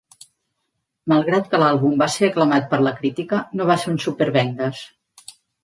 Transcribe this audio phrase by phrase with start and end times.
[1.13, 4.85] Malgrat que l'àlbum va ser aclamat per la crítica, no va ser un súper vendes.